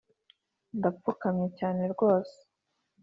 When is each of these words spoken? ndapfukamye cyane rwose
ndapfukamye 0.77 1.47
cyane 1.59 1.81
rwose 1.93 2.37